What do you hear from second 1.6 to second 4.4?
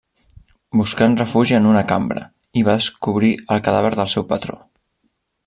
una cambra, hi va descobrir el cadàver del seu